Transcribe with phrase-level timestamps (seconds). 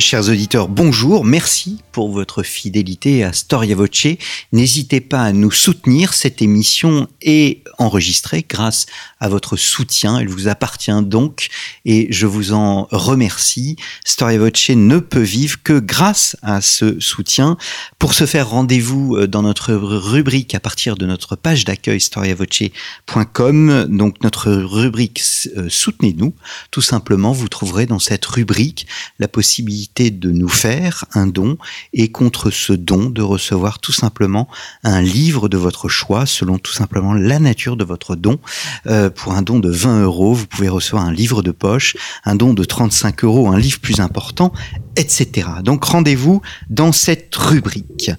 [0.00, 4.06] Chers auditeurs, bonjour, merci pour votre fidélité à Storia Voce.
[4.52, 8.86] N'hésitez pas à nous soutenir, cette émission est enregistrée grâce
[9.18, 11.48] à votre soutien, elle vous appartient donc
[11.84, 13.74] et je vous en remercie.
[14.04, 17.56] Storia Voce ne peut vivre que grâce à ce soutien.
[17.98, 23.86] Pour ce faire, rendez-vous euh, dans notre rubrique à partir de notre page d'accueil storiavoce.com,
[23.88, 25.20] donc notre rubrique
[25.56, 26.34] euh, Soutenez-nous.
[26.70, 28.86] Tout simplement, vous trouverez dans cette rubrique
[29.18, 31.58] la possibilité de nous faire un don
[31.92, 34.48] et contre ce don de recevoir tout simplement
[34.84, 38.38] un livre de votre choix selon tout simplement la nature de votre don.
[38.86, 42.36] Euh, pour un don de 20 euros, vous pouvez recevoir un livre de poche, un
[42.36, 44.52] don de 35 euros, un livre plus important,
[44.96, 45.48] etc.
[45.64, 48.12] Donc rendez-vous dans cette rubrique.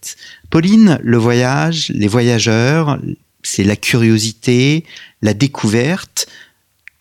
[0.50, 2.98] Pauline, le voyage, les voyageurs,
[3.42, 4.84] c'est la curiosité,
[5.22, 6.28] la découverte,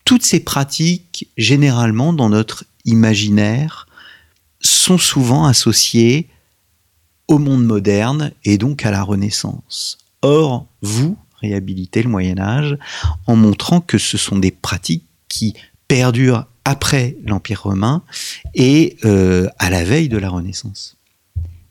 [0.04, 3.86] toutes ces pratiques, généralement dans notre imaginaire,
[4.62, 6.28] sont souvent associées
[7.28, 9.98] au monde moderne et donc à la Renaissance.
[10.22, 12.76] Or, vous réhabilitez le Moyen Âge
[13.26, 15.54] en montrant que ce sont des pratiques qui
[15.88, 18.02] perdurent après l'Empire romain
[18.54, 20.96] et euh, à la veille de la Renaissance.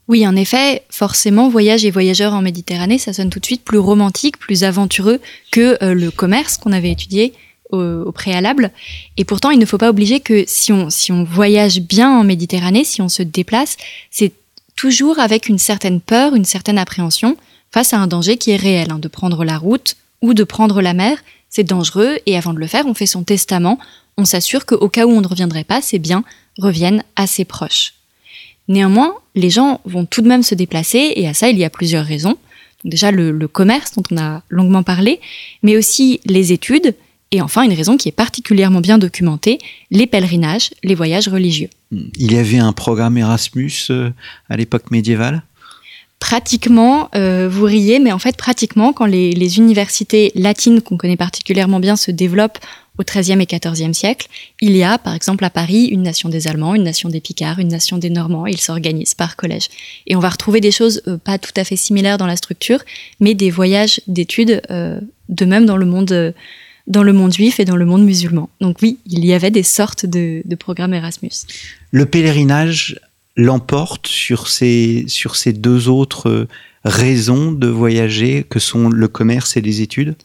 [0.08, 3.78] Oui, en effet, forcément, voyage et voyageurs en Méditerranée, ça sonne tout de suite plus
[3.78, 5.20] romantique, plus aventureux
[5.50, 7.32] que euh, le commerce qu'on avait étudié
[7.72, 8.70] au, préalable.
[9.16, 12.24] Et pourtant, il ne faut pas oublier que si on, si on voyage bien en
[12.24, 13.76] Méditerranée, si on se déplace,
[14.10, 14.32] c'est
[14.76, 17.36] toujours avec une certaine peur, une certaine appréhension
[17.72, 18.90] face à un danger qui est réel.
[18.90, 21.18] Hein, de prendre la route ou de prendre la mer,
[21.48, 23.78] c'est dangereux et avant de le faire, on fait son testament,
[24.16, 26.24] on s'assure qu'au cas où on ne reviendrait pas, ces biens
[26.58, 27.94] reviennent à ses proches.
[28.68, 31.70] Néanmoins, les gens vont tout de même se déplacer et à ça, il y a
[31.70, 32.36] plusieurs raisons.
[32.84, 35.20] déjà le commerce dont on a longuement parlé,
[35.62, 36.94] mais aussi les études
[37.32, 39.58] et enfin, une raison qui est particulièrement bien documentée,
[39.90, 41.70] les pèlerinages, les voyages religieux.
[41.90, 44.10] Il y avait un programme Erasmus euh,
[44.48, 45.42] à l'époque médiévale?
[46.20, 51.16] Pratiquement, euh, vous riez, mais en fait, pratiquement, quand les, les universités latines qu'on connaît
[51.16, 52.58] particulièrement bien se développent
[52.98, 54.28] au XIIIe et XIVe siècle,
[54.60, 57.58] il y a, par exemple, à Paris, une nation des Allemands, une nation des Picards,
[57.58, 59.68] une nation des Normands, ils s'organisent par collège.
[60.06, 62.80] Et on va retrouver des choses euh, pas tout à fait similaires dans la structure,
[63.18, 66.34] mais des voyages d'études, euh, de même dans le monde
[66.86, 68.50] dans le monde juif et dans le monde musulman.
[68.60, 71.30] Donc oui, il y avait des sortes de, programmes Erasmus.
[71.90, 73.00] Le pèlerinage
[73.36, 76.46] l'emporte sur ces, sur ces deux autres
[76.84, 80.16] raisons de voyager que sont le commerce et les études?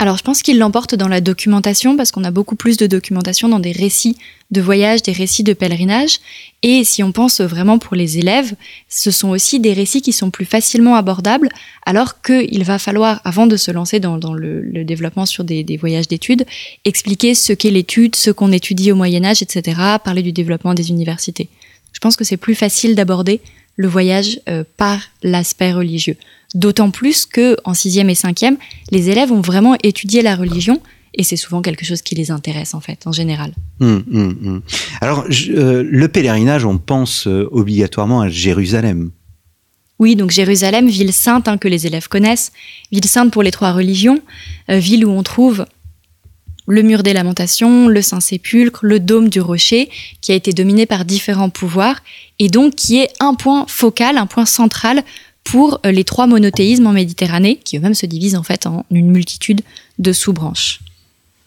[0.00, 3.48] Alors je pense qu'il l'emporte dans la documentation parce qu'on a beaucoup plus de documentation
[3.48, 4.16] dans des récits
[4.52, 6.20] de voyage, des récits de pèlerinage.
[6.62, 8.54] Et si on pense vraiment pour les élèves,
[8.88, 11.48] ce sont aussi des récits qui sont plus facilement abordables
[11.84, 16.46] alors qu'il va falloir, avant de se lancer dans, le, développement sur des, voyages d'études,
[16.84, 20.90] expliquer ce qu'est l'étude, ce qu'on étudie au Moyen Âge, etc., parler du développement des
[20.90, 21.48] universités.
[21.92, 23.40] Je pense que c'est plus facile d'aborder
[23.74, 26.16] le voyage euh, par l'aspect religieux.
[26.54, 28.56] D'autant plus que en sixième et cinquième,
[28.90, 30.80] les élèves ont vraiment étudié la religion
[31.14, 33.52] et c'est souvent quelque chose qui les intéresse en fait, en général.
[33.80, 34.62] Hum, hum, hum.
[35.00, 39.10] Alors, euh, le pèlerinage, on pense euh, obligatoirement à Jérusalem.
[39.98, 42.52] Oui, donc Jérusalem, ville sainte hein, que les élèves connaissent,
[42.92, 44.22] ville sainte pour les trois religions,
[44.68, 45.66] ville où on trouve
[46.68, 49.88] le mur des lamentations, le Saint-Sépulcre, le dôme du rocher,
[50.20, 52.00] qui a été dominé par différents pouvoirs,
[52.38, 55.02] et donc qui est un point focal, un point central
[55.50, 59.10] pour euh, les trois monothéismes en Méditerranée, qui eux-mêmes se divisent en fait en une
[59.10, 59.62] multitude
[59.98, 60.80] de sous-branches.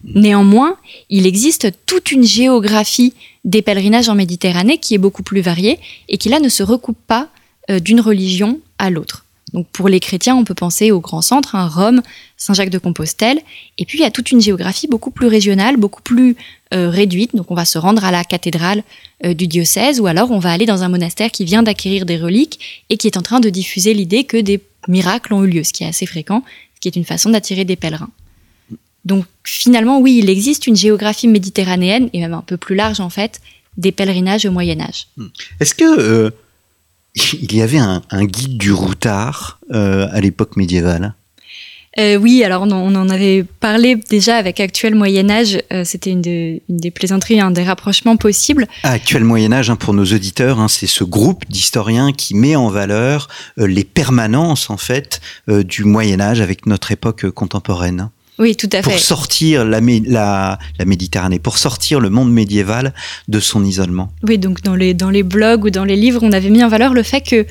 [0.03, 0.77] Néanmoins,
[1.11, 3.13] il existe toute une géographie
[3.45, 6.97] des pèlerinages en Méditerranée qui est beaucoup plus variée et qui là ne se recoupe
[7.05, 7.29] pas
[7.69, 9.25] euh, d'une religion à l'autre.
[9.53, 12.01] Donc pour les chrétiens, on peut penser au grand centre, hein, Rome,
[12.37, 13.39] Saint-Jacques-de-Compostelle,
[13.77, 16.35] et puis il y a toute une géographie beaucoup plus régionale, beaucoup plus
[16.73, 17.35] euh, réduite.
[17.35, 18.83] Donc on va se rendre à la cathédrale
[19.25, 22.17] euh, du diocèse, ou alors on va aller dans un monastère qui vient d'acquérir des
[22.17, 25.63] reliques et qui est en train de diffuser l'idée que des miracles ont eu lieu,
[25.63, 26.43] ce qui est assez fréquent,
[26.75, 28.09] ce qui est une façon d'attirer des pèlerins.
[29.03, 33.09] Donc finalement, oui, il existe une géographie méditerranéenne, et même un peu plus large en
[33.09, 33.41] fait,
[33.77, 35.07] des pèlerinages au Moyen Âge.
[35.59, 36.29] Est-ce que euh,
[37.33, 41.15] il y avait un, guide du routard euh, à l'époque médiévale
[41.99, 45.59] euh, oui, alors on, en avait parlé déjà avec Actuel Moyen Âge.
[45.83, 48.65] C'était une, des plaisanteries, un des rapprochements possibles.
[48.83, 52.69] Actuel Moyen Âge, hein, pour nos auditeurs, hein, c'est ce groupe d'historiens qui met en
[52.69, 53.27] valeur
[53.57, 55.19] les permanences en fait
[55.49, 58.09] du Moyen Âge avec notre époque contemporaine.
[58.39, 58.89] Oui, tout à fait.
[58.89, 62.93] Pour sortir la, la, la, Méditerranée, pour sortir le monde médiéval
[63.27, 64.11] de son isolement.
[64.23, 66.69] Oui, donc dans les, dans les blogs ou dans les livres, on avait mis en
[66.69, 67.45] valeur le fait que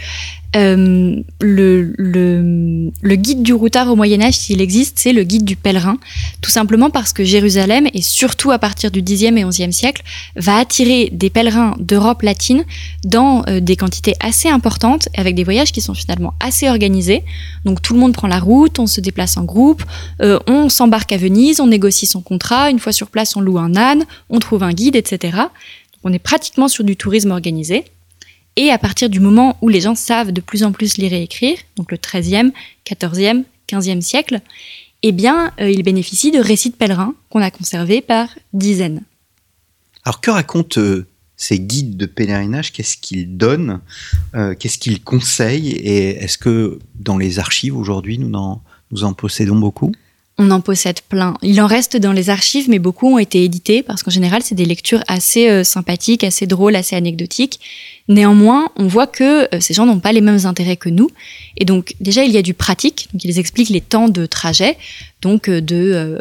[0.56, 5.44] euh, le, le, le, guide du routard au Moyen Âge, s'il existe, c'est le guide
[5.44, 5.96] du pèlerin,
[6.40, 10.02] tout simplement parce que Jérusalem, et surtout à partir du Xe et XIe siècle,
[10.34, 12.64] va attirer des pèlerins d'Europe latine
[13.04, 17.22] dans euh, des quantités assez importantes, avec des voyages qui sont finalement assez organisés.
[17.64, 19.84] Donc tout le monde prend la route, on se déplace en groupe,
[20.20, 23.58] euh, on s'embarque à Venise, on négocie son contrat, une fois sur place on loue
[23.58, 25.38] un âne, on trouve un guide, etc.
[26.02, 27.84] On est pratiquement sur du tourisme organisé.
[28.56, 31.22] Et à partir du moment où les gens savent de plus en plus lire et
[31.22, 32.52] écrire, donc le 13e,
[32.86, 34.40] 14e, 15e siècle,
[35.02, 39.02] eh bien, euh, ils bénéficient de récits de pèlerins qu'on a conservés par dizaines.
[40.04, 41.06] Alors, que racontent euh,
[41.36, 42.72] ces guides de pèlerinage?
[42.72, 43.80] Qu'est-ce qu'ils donnent?
[44.34, 45.70] Euh, Qu'est-ce qu'ils conseillent?
[45.70, 48.30] Et est-ce que dans les archives aujourd'hui, nous
[48.90, 49.92] nous en possédons beaucoup?
[50.40, 51.34] On en possède plein.
[51.42, 54.54] Il en reste dans les archives, mais beaucoup ont été édités parce qu'en général, c'est
[54.54, 57.60] des lectures assez euh, sympathiques, assez drôles, assez anecdotiques.
[58.08, 61.10] Néanmoins, on voit que euh, ces gens n'ont pas les mêmes intérêts que nous.
[61.58, 63.08] Et donc, déjà, il y a du pratique.
[63.12, 64.78] Donc, ils expliquent les temps de trajet.
[65.20, 66.18] Donc, euh, de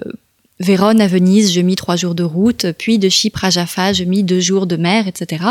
[0.60, 2.66] Vérone à Venise, je mis trois jours de route.
[2.78, 5.46] Puis de Chypre à Jaffa, je mis deux jours de mer, etc.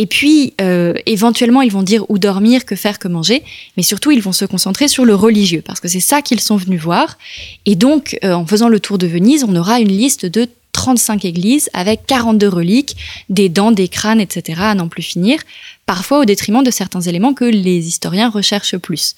[0.00, 3.42] Et puis, euh, éventuellement, ils vont dire où dormir, que faire, que manger,
[3.76, 6.56] mais surtout, ils vont se concentrer sur le religieux, parce que c'est ça qu'ils sont
[6.56, 7.18] venus voir.
[7.66, 11.24] Et donc, euh, en faisant le tour de Venise, on aura une liste de 35
[11.24, 12.96] églises avec 42 reliques,
[13.28, 15.40] des dents, des crânes, etc., à n'en plus finir,
[15.84, 19.16] parfois au détriment de certains éléments que les historiens recherchent plus.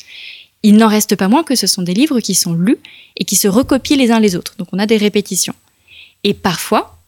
[0.62, 2.78] Il n'en reste pas moins que ce sont des livres qui sont lus
[3.18, 5.54] et qui se recopient les uns les autres, donc on a des répétitions.
[6.24, 6.98] Et parfois,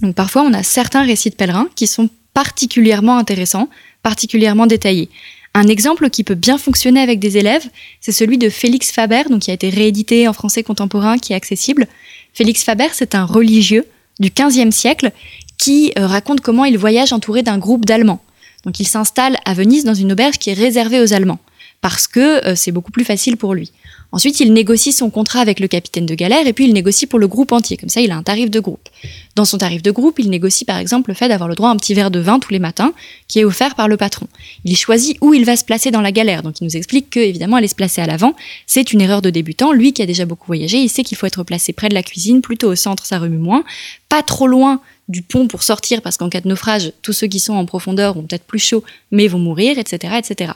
[0.00, 3.68] donc parfois on a certains récits de pèlerins qui sont particulièrement intéressant,
[4.02, 5.08] particulièrement détaillé.
[5.54, 7.64] Un exemple qui peut bien fonctionner avec des élèves,
[8.00, 11.36] c'est celui de Félix Faber, donc qui a été réédité en français contemporain, qui est
[11.36, 11.86] accessible.
[12.32, 13.86] Félix Faber, c'est un religieux
[14.18, 15.12] du XVe siècle
[15.56, 18.20] qui euh, raconte comment il voyage entouré d'un groupe d'Allemands.
[18.64, 21.38] Donc il s'installe à Venise dans une auberge qui est réservée aux Allemands,
[21.84, 23.70] parce que euh, c'est beaucoup plus facile pour lui.
[24.10, 27.18] Ensuite, il négocie son contrat avec le capitaine de galère et puis il négocie pour
[27.18, 27.76] le groupe entier.
[27.76, 28.88] Comme ça, il a un tarif de groupe.
[29.36, 31.72] Dans son tarif de groupe, il négocie par exemple le fait d'avoir le droit à
[31.72, 32.94] un petit verre de vin tous les matins
[33.28, 34.28] qui est offert par le patron.
[34.64, 36.42] Il choisit où il va se placer dans la galère.
[36.42, 38.34] Donc il nous explique que évidemment aller se placer à l'avant,
[38.66, 39.72] c'est une erreur de débutant.
[39.72, 42.02] Lui qui a déjà beaucoup voyagé, il sait qu'il faut être placé près de la
[42.02, 43.62] cuisine, plutôt au centre, ça remue moins,
[44.08, 47.40] pas trop loin du pont pour sortir parce qu'en cas de naufrage, tous ceux qui
[47.40, 50.52] sont en profondeur ont peut-être plus chaud mais vont mourir, etc., etc.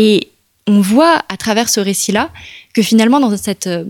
[0.00, 0.28] Et
[0.68, 2.30] on voit à travers ce récit-là
[2.72, 3.84] que finalement, dans cette, euh,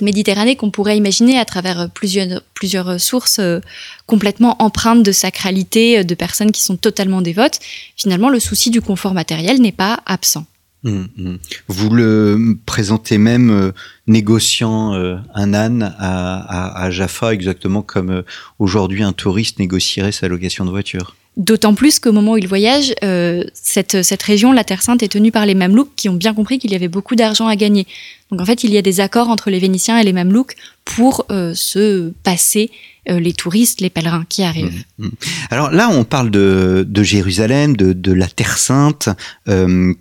[0.00, 3.60] Méditerranée qu'on pourrait imaginer à travers plusieurs, sources euh,
[4.06, 7.60] complètement empreintes de sacralité, euh, de personnes qui sont totalement dévotes,
[7.96, 10.46] finalement, le souci du confort matériel n'est pas absent.
[10.84, 11.38] Hum, hum.
[11.68, 13.72] Vous le présentez même
[14.08, 14.94] négociant
[15.32, 18.24] un âne à, Jaffa, exactement comme
[18.58, 21.14] aujourd'hui un touriste négocierait sa location de voiture.
[21.38, 25.08] D'autant plus qu'au moment où il voyage, euh, cette, cette région, la Terre Sainte, est
[25.08, 27.86] tenue par les Mamelouks qui ont bien compris qu'il y avait beaucoup d'argent à gagner.
[28.30, 31.24] Donc en fait, il y a des accords entre les Vénitiens et les Mamelouks pour
[31.30, 32.70] euh, se passer
[33.08, 34.84] euh, les touristes, les pèlerins qui arrivent.
[34.98, 35.10] Mmh, mmh.
[35.50, 39.08] Alors là, on parle de, de Jérusalem, de, de, la Terre Sainte,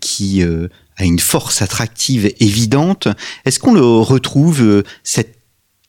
[0.01, 3.07] qui a une force attractive évidente.
[3.45, 5.40] Est-ce qu'on le retrouve, cette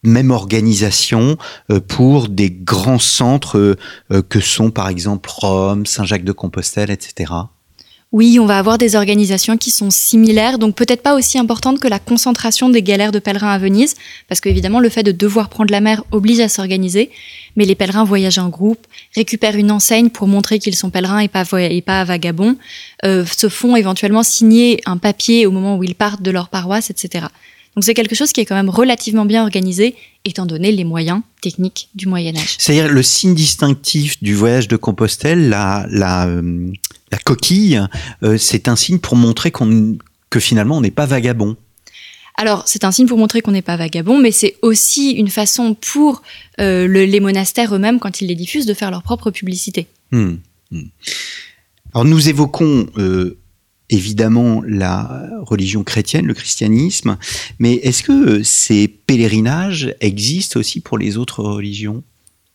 [0.02, 1.36] même organisation
[1.70, 3.76] euh, pour des grands centres euh,
[4.12, 7.32] euh, que sont par exemple Rome, Saint-Jacques-de-Compostelle, etc.
[8.10, 11.88] Oui, on va avoir des organisations qui sont similaires, donc peut-être pas aussi importantes que
[11.88, 13.94] la concentration des galères de pèlerins à Venise,
[14.28, 17.10] parce qu'évidemment le fait de devoir prendre la mer oblige à s'organiser,
[17.56, 21.28] mais les pèlerins voyagent en groupe, récupèrent une enseigne pour montrer qu'ils sont pèlerins et
[21.28, 22.56] pas, et pas vagabonds,
[23.02, 27.28] se font éventuellement signer un papier au moment où ils partent de leur paroisse, etc.
[27.74, 31.22] Donc c'est quelque chose qui est quand même relativement bien organisé, étant donné les moyens
[31.40, 32.56] techniques du Moyen Âge.
[32.58, 36.70] C'est-à-dire le signe distinctif du voyage de Compostelle, la, la, euh,
[37.10, 37.80] la coquille,
[38.36, 39.96] c'est un signe pour montrer qu'on
[40.30, 41.56] que finalement on n'est pas vagabond.
[42.36, 45.74] Alors, c'est un signe pour montrer qu'on n'est pas vagabond, mais c'est aussi une façon
[45.74, 46.22] pour
[46.58, 49.86] les monastères eux-mêmes, quand ils les diffusent, de faire leur propre publicité.
[50.10, 50.36] Hmm,
[50.70, 50.84] hmm.
[51.92, 52.86] Alors, nous évoquons
[53.92, 57.16] évidemment la religion chrétienne, le christianisme,
[57.58, 62.02] mais est-ce que ces pèlerinages existent aussi pour les autres religions?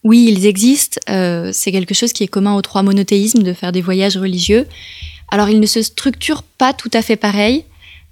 [0.04, 1.00] Oui, ils existent.
[1.10, 4.66] Euh, c'est quelque chose qui est commun aux trois monothéismes de faire des voyages religieux.
[5.30, 7.66] Alors, ils ne se structurent pas tout à fait pareil.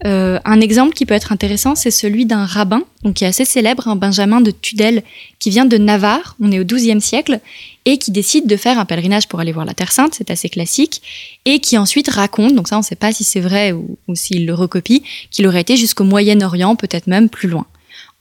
[0.04, 3.46] Euh, un exemple qui peut être intéressant, c'est celui d'un rabbin, donc qui est assez
[3.46, 5.04] célèbre, un Benjamin de Tudel,
[5.40, 7.40] qui vient de Navarre, on est au XIIe siècle,
[7.86, 10.50] et qui décide de faire un pèlerinage pour aller voir la Terre Sainte, c'est assez
[10.50, 11.02] classique,
[11.46, 14.46] et qui ensuite raconte, donc ça on ne sait pas si c'est vrai ou, s'il
[14.46, 17.66] le recopie, qu'il aurait été jusqu'au Moyen-Orient, peut-être même plus loin.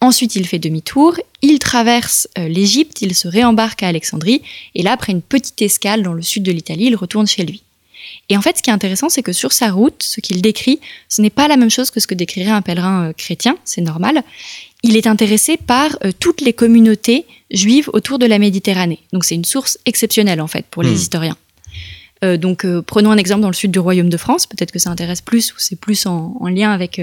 [0.00, 4.42] Ensuite, il fait demi-tour, il traverse euh, l'Égypte, il se réembarque à Alexandrie,
[4.76, 7.63] et là, après une petite escale dans le sud de l'Italie, il retourne chez lui.
[8.28, 10.80] Et en fait, ce qui est intéressant, c'est que sur sa route, ce qu'il décrit,
[11.08, 13.82] ce n'est pas la même chose que ce que décrirait un pèlerin euh, chrétien, c'est
[13.82, 14.22] normal.
[14.82, 19.00] Il est intéressé par euh, toutes les communautés juives autour de la Méditerranée.
[19.12, 20.94] Donc c'est une source exceptionnelle, en fait, pour les hmm.
[20.94, 21.36] historiens.
[22.24, 24.90] Euh, donc prenons un exemple dans le sud du Royaume de France, peut-être que ça
[24.90, 27.00] intéresse plus ou c'est plus en, lien avec,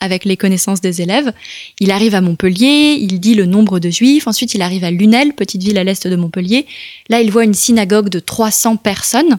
[0.00, 1.32] avec les connaissances des élèves.
[1.78, 5.34] Il arrive à Montpellier, il dit le nombre de juifs, ensuite il arrive à Lunel,
[5.34, 6.66] petite ville à l'est de Montpellier.
[7.10, 9.38] Là, il voit une synagogue de 300 personnes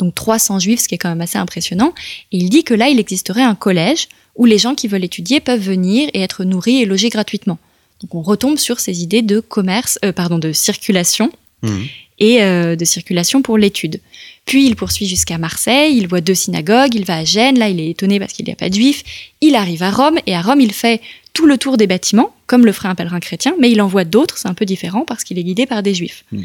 [0.00, 1.92] donc 300 juifs, ce qui est quand même assez impressionnant.
[2.32, 5.38] Et il dit que là, il existerait un collège où les gens qui veulent étudier
[5.38, 7.58] peuvent venir et être nourris et logés gratuitement.
[8.00, 11.30] Donc on retombe sur ces idées de commerce, euh, pardon, de circulation
[11.62, 11.78] mmh.
[12.18, 14.00] et euh, de circulation pour l'étude.
[14.46, 17.78] Puis il poursuit jusqu'à Marseille, il voit deux synagogues, il va à Gênes, là il
[17.78, 19.04] est étonné parce qu'il n'y a pas de juifs.
[19.42, 21.02] Il arrive à Rome et à Rome il fait
[21.34, 24.04] tout le tour des bâtiments, comme le ferait un pèlerin chrétien, mais il en voit
[24.04, 26.24] d'autres, c'est un peu différent parce qu'il est guidé par des juifs.
[26.32, 26.42] Mmh.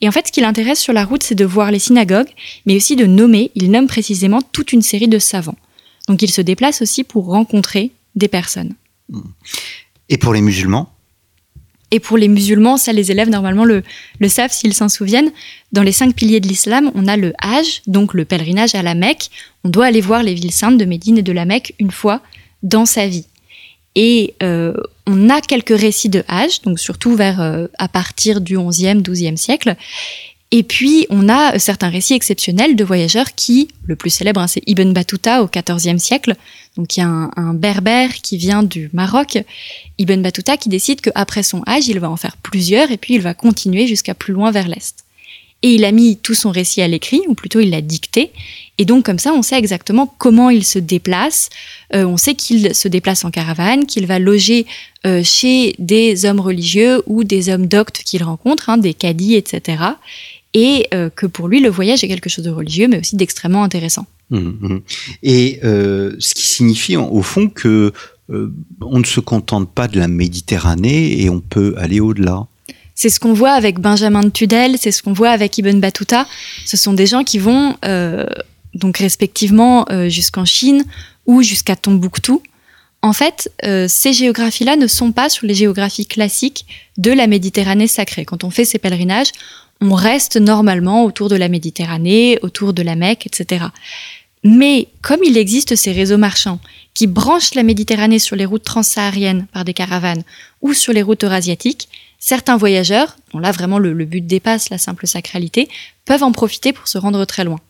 [0.00, 2.28] Et en fait, ce qui l'intéresse sur la route, c'est de voir les synagogues,
[2.66, 5.56] mais aussi de nommer, il nomme précisément toute une série de savants.
[6.08, 8.74] Donc il se déplace aussi pour rencontrer des personnes.
[10.08, 10.90] Et pour les musulmans?
[11.90, 13.82] Et pour les musulmans, ça les élèves normalement le,
[14.18, 15.30] le savent s'ils s'en souviennent.
[15.72, 18.94] Dans les cinq piliers de l'islam, on a le Hajj, donc le pèlerinage à la
[18.94, 19.30] Mecque.
[19.62, 22.20] On doit aller voir les villes saintes de Médine et de la Mecque une fois
[22.62, 23.26] dans sa vie.
[23.94, 24.74] Et euh,
[25.06, 29.36] on a quelques récits de Hajj, donc surtout vers euh, à partir du 11e, 12e
[29.36, 29.76] siècle.
[30.50, 34.62] Et puis, on a certains récits exceptionnels de voyageurs qui, le plus célèbre, hein, c'est
[34.66, 36.34] Ibn Battuta au XIVe siècle.
[36.76, 39.38] Donc, il y a un, un, berbère qui vient du Maroc,
[39.98, 43.20] Ibn Battuta, qui décide qu'après son Hajj, il va en faire plusieurs et puis il
[43.20, 45.04] va continuer jusqu'à plus loin vers l'Est
[45.64, 48.32] et il a mis tout son récit à l'écrit, ou plutôt il l'a dicté.
[48.76, 51.48] Et donc comme ça, on sait exactement comment il se déplace.
[51.94, 54.66] Euh, on sait qu'il se déplace en caravane, qu'il va loger
[55.06, 59.82] euh, chez des hommes religieux ou des hommes doctes qu'il rencontre, hein, des caddies, etc.
[60.52, 63.64] Et euh, que pour lui, le voyage est quelque chose de religieux, mais aussi d'extrêmement
[63.64, 64.04] intéressant.
[64.28, 64.80] Mmh, mmh.
[65.22, 67.90] Et ce qui signifie au fond que
[68.28, 72.48] on ne se contente pas de la Méditerranée et on peut aller au-delà.
[72.94, 76.26] C'est ce qu'on voit avec Benjamin de Tudel, c'est ce qu'on voit avec Ibn Battuta.
[76.64, 78.24] Ce sont des gens qui vont euh,
[78.74, 80.84] donc respectivement euh, jusqu'en Chine
[81.26, 82.42] ou jusqu'à Tombouctou.
[83.02, 87.88] En fait, euh, ces géographies-là ne sont pas sur les géographies classiques de la Méditerranée
[87.88, 88.24] sacrée.
[88.24, 89.32] Quand on fait ces pèlerinages,
[89.80, 93.66] on reste normalement autour de la Méditerranée, autour de la Mecque, etc.
[94.42, 96.60] Mais comme il existe ces réseaux marchands
[96.94, 100.22] qui branchent la Méditerranée sur les routes transsahariennes par des caravanes
[100.62, 101.88] ou sur les routes eurasiatiques,
[102.26, 105.68] Certains voyageurs, dont là vraiment le, but dépasse la simple sacralité,
[106.06, 107.60] peuvent en profiter pour se rendre très loin.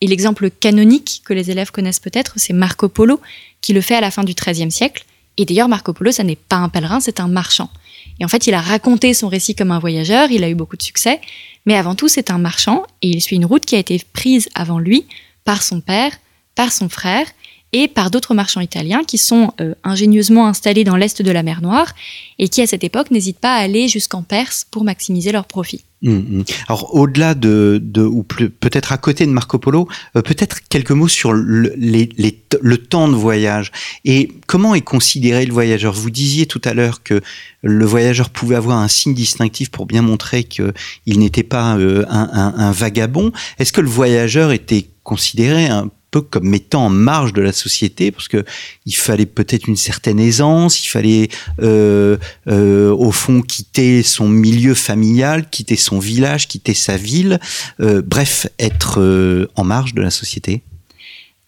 [0.00, 3.20] Et l'exemple canonique que les élèves connaissent peut-être, c'est Marco Polo,
[3.60, 5.04] qui le fait à la fin du XIIIe siècle.
[5.36, 7.70] Et d'ailleurs, Marco Polo, ça n'est pas un pèlerin, c'est un marchand.
[8.18, 10.76] Et en fait, il a raconté son récit comme un voyageur, il a eu beaucoup
[10.76, 11.20] de succès,
[11.64, 14.48] mais avant tout, c'est un marchand, et il suit une route qui a été prise
[14.56, 15.06] avant lui
[15.44, 16.18] par son père,
[16.56, 17.28] par son frère,
[17.72, 21.62] et par d'autres marchands italiens qui sont euh, ingénieusement installés dans l'est de la mer
[21.62, 21.94] Noire
[22.38, 25.84] et qui à cette époque n'hésitent pas à aller jusqu'en Perse pour maximiser leurs profits.
[26.02, 26.44] Hum, hum.
[26.66, 29.86] Alors au-delà de, ou peut-être à côté de Marco Polo,
[30.16, 33.70] euh, peut-être quelques mots sur le, temps de voyage
[34.06, 35.92] et comment est considéré le voyageur?
[35.92, 37.20] Vous disiez tout à l'heure que
[37.62, 40.72] le voyageur pouvait avoir un signe distinctif pour bien montrer qu'il
[41.06, 43.30] n'était pas euh, un, un, vagabond.
[43.58, 48.10] Est-ce que le voyageur était considéré un peu comme mettant en marge de la société
[48.10, 48.44] parce que
[48.86, 51.28] il fallait peut-être une certaine aisance, il fallait
[51.62, 52.16] euh,
[52.48, 57.38] euh, au fond quitter son milieu familial, quitter son village, quitter sa ville,
[57.80, 60.62] euh, bref, être en marge de la société.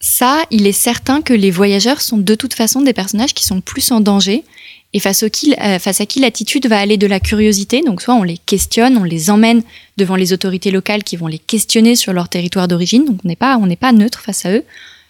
[0.03, 3.61] Ça, il est certain que les voyageurs sont de toute façon des personnages qui sont
[3.61, 4.43] plus en danger
[4.91, 7.81] et face, euh, face à qui l'attitude va aller de la curiosité.
[7.81, 9.63] Donc soit on les questionne, on les emmène
[9.95, 13.37] devant les autorités locales qui vont les questionner sur leur territoire d'origine, donc on n'est
[13.37, 14.65] pas, pas neutre face à eux,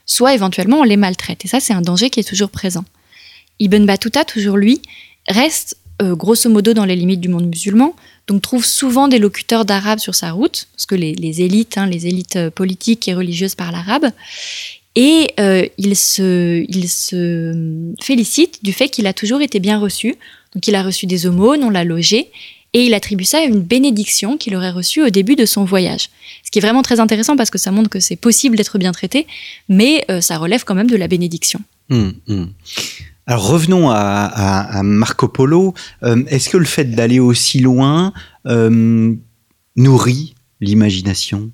[0.06, 1.44] soit éventuellement on les maltraite.
[1.44, 2.86] Et ça, c'est un danger qui est toujours présent.
[3.60, 4.80] Ibn Battuta, toujours lui,
[5.28, 7.96] reste euh, grosso modo dans les limites du monde musulman,
[8.28, 12.06] donc trouve souvent des locuteurs d'arabe sur sa route, parce que les, élites, hein, les
[12.06, 14.12] élites euh, politiques et religieuses parlent arabe,
[14.96, 16.66] et euh, il, se,
[18.02, 20.16] félicite du fait qu'il a toujours été bien reçu.
[20.54, 22.30] Donc il a reçu des aumônes, on l'a logé,
[22.74, 26.10] et il attribue ça à une bénédiction qu'il aurait reçue au début de son voyage.
[26.44, 28.92] Ce qui est vraiment très intéressant parce que ça montre que c'est possible d'être bien
[28.92, 29.26] traité,
[29.68, 31.60] mais euh, ça relève quand même de la bénédiction.
[31.90, 32.52] Hum, hum.
[33.26, 35.74] Alors revenons à, Marco Polo.
[36.04, 38.14] Euh, est-ce que le fait d'aller aussi loin
[39.76, 41.52] nourrit l'imagination?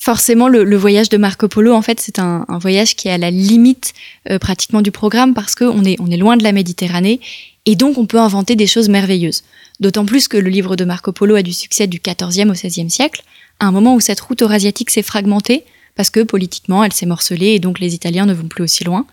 [0.00, 3.30] Forcément, le, voyage de Marco Polo, en fait, c'est un, voyage qui est à la
[3.30, 3.92] limite
[4.30, 7.20] euh, pratiquement du programme parce qu'on est, on est loin de la Méditerranée
[7.66, 9.44] et donc on peut inventer des choses merveilleuses.
[9.78, 12.90] D'autant plus que le livre de Marco Polo a du succès du XIVe au XVIe
[12.90, 13.22] siècle,
[13.60, 15.64] à un moment où cette route eurasiatique s'est fragmentée
[15.96, 19.06] parce que politiquement elle s'est morcelée et donc les Italiens ne vont plus aussi loin.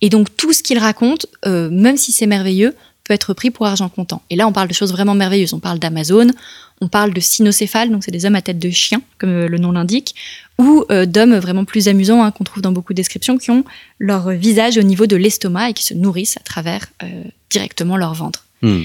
[0.00, 2.74] Et donc tout ce qu'il raconte, euh, même si c'est merveilleux,
[3.10, 4.22] peut être pris pour argent comptant.
[4.30, 5.52] Et là, on parle de choses vraiment merveilleuses.
[5.52, 6.28] On parle d'Amazon,
[6.80, 9.58] on parle de cynocéphales, donc c'est des hommes à tête de chien, comme euh, le
[9.58, 10.14] nom l'indique,
[10.58, 13.64] ou euh, d'hommes vraiment plus amusants hein, qu'on trouve dans beaucoup de descriptions, qui ont
[13.98, 18.14] leur visage au niveau de l'estomac et qui se nourrissent à travers euh, directement leur
[18.14, 18.44] ventre.
[18.62, 18.82] Hmm.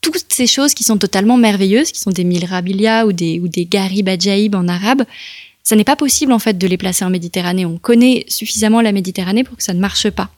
[0.00, 3.66] Toutes ces choses qui sont totalement merveilleuses, qui sont des milrabilia ou des, ou des
[3.66, 4.08] garib
[4.56, 5.04] en arabe,
[5.62, 7.66] ça n'est pas possible en fait de les placer en Méditerranée.
[7.66, 10.28] On connaît suffisamment la Méditerranée pour que ça ne marche pas.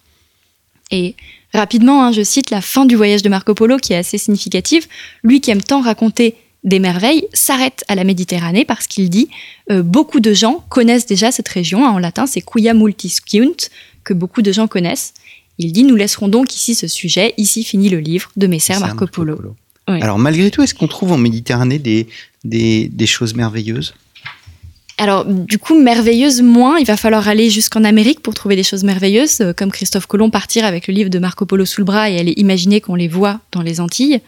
[0.92, 1.16] Et
[1.52, 4.86] rapidement, hein, je cite la fin du voyage de Marco Polo qui est assez significative.
[5.24, 9.28] Lui qui aime tant raconter des merveilles s'arrête à la Méditerranée parce qu'il dit
[9.70, 11.84] euh, beaucoup de gens connaissent déjà cette région.
[11.84, 13.56] Hein, en latin, c'est Quia multisciunt,
[14.04, 15.14] que beaucoup de gens connaissent.
[15.58, 17.34] Il dit Nous laisserons donc ici ce sujet.
[17.36, 19.56] Ici finit le livre de Messer Marco Polo.
[19.86, 22.06] Alors, malgré tout, est-ce qu'on trouve en Méditerranée des,
[22.44, 23.94] des choses merveilleuses?
[25.02, 28.84] Alors, du coup, merveilleuse moins, il va falloir aller jusqu'en Amérique pour trouver des choses
[28.84, 32.08] merveilleuses, euh, comme Christophe Colomb partir avec le livre de Marco Polo sous le bras
[32.08, 34.20] et aller imaginer qu'on les voit dans les Antilles.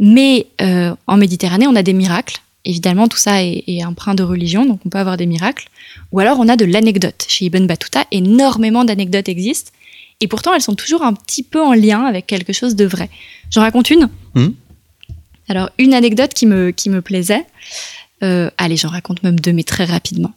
[0.00, 2.38] Mais euh, en Méditerranée, on a des miracles.
[2.64, 5.68] Évidemment, tout ça est, est empreint de religion, donc on peut avoir des miracles.
[6.10, 7.24] Ou alors, on a de l'anecdote.
[7.28, 9.70] Chez Ibn Battuta, énormément d'anecdotes existent.
[10.20, 13.10] Et pourtant, elles sont toujours un petit peu en lien avec quelque chose de vrai.
[13.52, 14.08] J'en raconte une.
[14.34, 14.48] Mmh.
[15.48, 17.46] Alors, une anecdote qui me, qui me plaisait.
[18.22, 20.32] Euh, allez, j'en raconte même deux, mais très rapidement.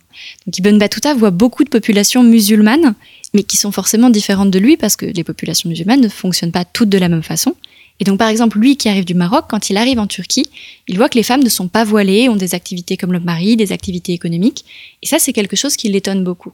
[0.46, 2.94] Donc Ibn Battuta voit beaucoup de populations musulmanes,
[3.34, 6.66] mais qui sont forcément différentes de lui parce que les populations musulmanes ne fonctionnent pas
[6.66, 7.56] toutes de la même façon.
[8.00, 10.50] Et donc, par exemple, lui qui arrive du Maroc, quand il arrive en Turquie,
[10.88, 13.58] il voit que les femmes ne sont pas voilées, ont des activités comme le mari,
[13.58, 14.64] des activités économiques.
[15.02, 16.54] Et ça, c'est quelque chose qui l'étonne beaucoup.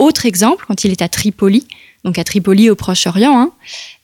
[0.00, 1.66] Autre exemple, quand il est à Tripoli,
[2.04, 3.52] donc à Tripoli au Proche-Orient, hein,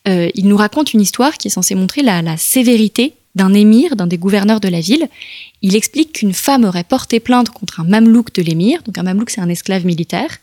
[0.09, 3.97] euh, il nous raconte une histoire qui est censée montrer la, la sévérité d'un émir,
[3.97, 5.09] d'un des gouverneurs de la ville.
[5.63, 8.83] Il explique qu'une femme aurait porté plainte contre un mamelouk de l'émir.
[8.85, 10.39] Donc un mamelouk, c'est un esclave militaire.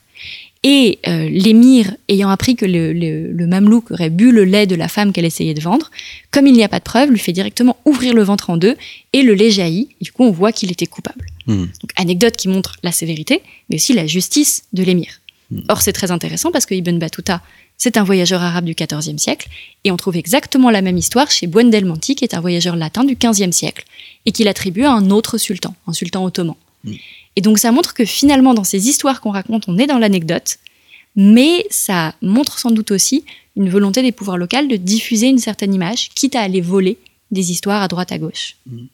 [0.65, 4.87] Et euh, l'émir, ayant appris que le, le, mamelouk aurait bu le lait de la
[4.87, 5.91] femme qu'elle essayait de vendre,
[6.31, 8.77] comme il n'y a pas de preuve, lui fait directement ouvrir le ventre en deux
[9.11, 9.89] et le lait jaillit.
[9.99, 11.25] du coup, on voit qu'il était coupable.
[11.47, 11.65] Hmm.
[11.65, 15.19] Donc, anecdote qui montre la sévérité, mais aussi la justice de l'émir.
[15.69, 17.41] Or, c'est très intéressant parce que Ibn Battuta
[17.77, 19.49] c'est un voyageur arabe du XIVe siècle,
[19.83, 23.15] et on trouve exactement la même histoire chez Buondelmonti, qui est un voyageur latin du
[23.15, 23.83] XVe siècle,
[24.25, 26.55] et qu'il attribue à un autre sultan, un sultan ottoman.
[26.83, 26.93] Mm.
[27.35, 30.59] Et donc ça montre que finalement, dans ces histoires qu'on raconte, on est dans l'anecdote,
[31.15, 35.73] mais ça montre sans doute aussi une volonté des pouvoirs locaux de diffuser une certaine
[35.73, 36.97] image, quitte à aller voler
[37.31, 38.55] des histoires à droite à gauche.
[38.67, 38.85] Mm.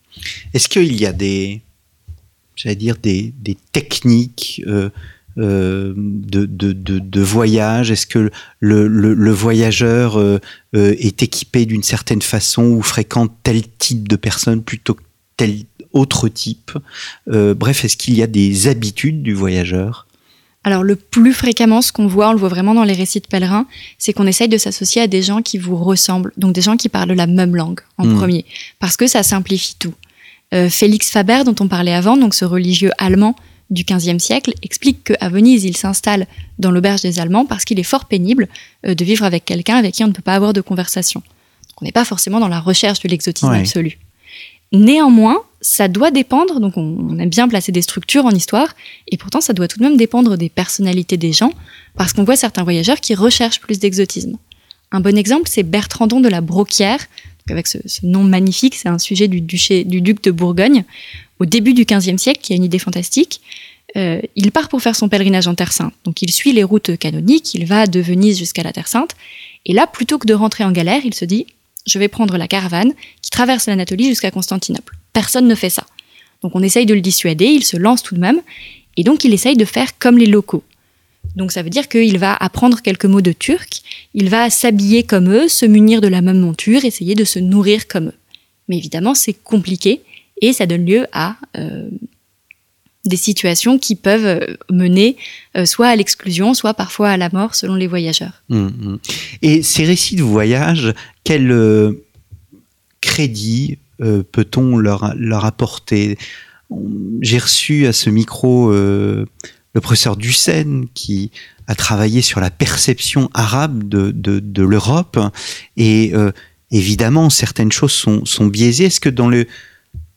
[0.53, 1.61] Est-ce qu'il y a des,
[2.55, 3.33] j'allais dire, des,
[3.71, 4.89] techniques euh,
[5.39, 7.91] euh, de, de, voyage?
[7.91, 10.39] Est-ce que le, voyageur euh,
[10.75, 15.03] euh, est équipé d'une certaine façon ou fréquente tel type de personne plutôt que
[15.37, 16.71] tel autre type?
[17.27, 20.07] Bref, est-ce qu'il y a des habitudes du voyageur?
[20.65, 23.27] Alors le plus fréquemment, ce qu'on voit, on le voit vraiment dans les récits de
[23.27, 23.65] pèlerins,
[23.97, 26.89] c'est qu'on essaye de s'associer à des gens qui vous ressemblent, donc des gens qui
[26.89, 28.15] parlent la même langue en hmm.
[28.17, 28.45] premier,
[28.79, 29.93] parce que ça simplifie tout.
[30.69, 33.35] Félix Faber, dont on parlait avant, donc ce religieux allemand,
[33.69, 36.27] du XVe siècle explique qu'à Venise, il s'installe
[36.57, 38.47] dans l'auberge des Allemands parce qu'il est fort pénible
[38.85, 41.21] euh, de vivre avec quelqu'un avec qui on ne peut pas avoir de conversation.
[41.81, 43.97] on n'est pas forcément dans la recherche de l'exotisme absolu.
[44.71, 48.75] Néanmoins, ça doit dépendre, donc on, aime bien placer des structures en histoire,
[49.07, 51.51] et pourtant ça doit tout de même dépendre des personnalités des gens,
[51.95, 54.37] parce qu'on voit certains voyageurs qui recherchent plus d'exotisme.
[54.91, 56.99] Un bon exemple, c'est Bertrandon de la Broquière,
[57.49, 60.83] avec ce, nom magnifique, c'est un sujet du, duché, du duc de Bourgogne,
[61.39, 63.41] au début du XVe siècle, qui a une idée fantastique.
[63.97, 65.93] euh, il part pour faire son pèlerinage en Terre Sainte.
[66.03, 69.15] Donc il suit les routes canoniques, il va de Venise jusqu'à la Terre Sainte.
[69.65, 71.47] Et là, plutôt que de rentrer en galère, il se dit,
[71.87, 74.97] je vais prendre la caravane qui traverse l'Anatolie jusqu'à Constantinople.
[75.13, 75.85] Personne ne fait ça.
[76.41, 78.41] Donc on essaye de le dissuader, il se lance tout de même,
[78.95, 80.63] et donc il essaye de faire comme les locaux.
[81.35, 83.81] Donc ça veut dire qu'il va apprendre quelques mots de turc,
[84.13, 87.87] il va s'habiller comme eux, se munir de la même monture, essayer de se nourrir
[87.87, 88.17] comme eux.
[88.67, 90.01] Mais évidemment, c'est compliqué
[90.41, 91.89] et ça donne lieu à euh,
[93.05, 95.17] des situations qui peuvent euh, mener
[95.57, 98.43] euh, soit à l'exclusion, soit parfois à la mort selon les voyageurs.
[98.49, 98.97] Mmh, mmh.
[99.41, 101.93] Et ces récits de voyage, quel
[103.01, 106.17] crédit peut-on leur, leur apporter?
[107.21, 111.31] J'ai reçu à ce micro le professeur Dussen qui
[111.67, 115.19] a travaillé sur la perception arabe de, l'Europe
[115.77, 116.31] et euh,
[116.71, 118.85] évidemment certaines choses sont, sont biaisées.
[118.85, 119.47] Est-ce que dans le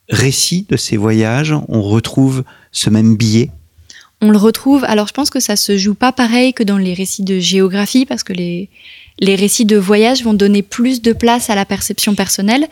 [0.09, 3.51] récit de ces voyages, on retrouve ce même biais
[4.25, 4.85] on le retrouve.
[4.85, 8.05] Alors, je pense que ça se joue pas pareil que dans les récits de géographie,
[8.05, 8.69] parce que les,
[9.19, 12.69] les récits de voyage vont donner plus de place à la perception personnelle.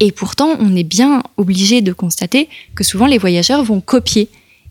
[0.00, 4.28] Et pourtant, on est bien obligé de constater que souvent les voyageurs vont copier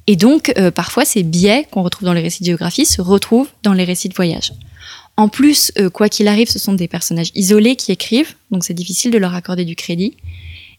[0.08, 3.50] et donc, euh, parfois, ces biais qu'on retrouve dans les récits de géographie se retrouvent
[3.64, 4.54] dans les récits de voyage.
[5.18, 8.74] En plus, euh, quoi qu'il arrive, ce sont des personnages isolés qui écrivent, donc c'est
[8.74, 10.16] difficile de leur accorder du crédit.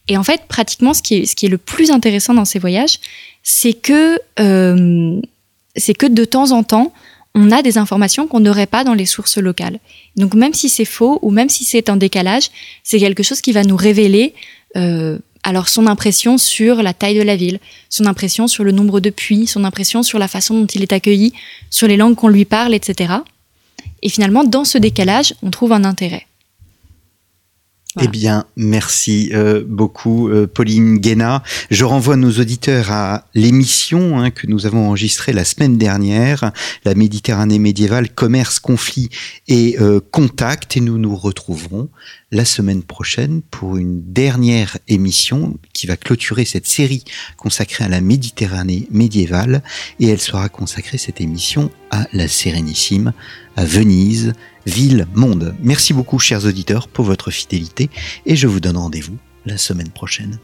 [0.07, 2.59] Et en fait, pratiquement, ce qui est, ce qui est le plus intéressant dans ces
[2.59, 2.99] voyages,
[3.41, 5.21] c'est que, euh,
[5.75, 6.93] c'est que de temps en temps,
[7.35, 9.79] on a des informations qu'on n'aurait pas dans les sources locales.
[10.15, 12.49] Donc même si c'est faux ou même si c'est en décalage,
[12.83, 14.33] c'est quelque chose qui va nous révéler
[14.75, 18.99] euh, alors son impression sur la taille de la ville, son impression sur le nombre
[18.99, 21.33] de puits, son impression sur la façon dont il est accueilli,
[21.69, 23.13] sur les langues qu'on lui parle, etc.
[24.01, 26.27] Et finalement, dans ce décalage, on trouve un intérêt.
[28.01, 31.43] Eh bien, merci euh, beaucoup, euh, Pauline Guéna.
[31.69, 36.51] Je renvoie nos auditeurs à l'émission hein, que nous avons enregistrée la semaine dernière,
[36.85, 39.09] la Méditerranée médiévale, commerce, conflit
[39.47, 40.75] et euh, contact.
[40.75, 41.89] Et nous nous retrouverons
[42.31, 47.03] la semaine prochaine pour une dernière émission qui va clôturer cette série
[47.37, 49.61] consacrée à la Méditerranée médiévale.
[49.99, 53.13] Et elle sera consacrée, cette émission, à la Sérénissime,
[53.55, 54.33] à Venise
[54.65, 55.55] ville, monde.
[55.61, 57.89] Merci beaucoup, chers auditeurs, pour votre fidélité
[58.25, 60.39] et je vous donne rendez-vous la semaine prochaine.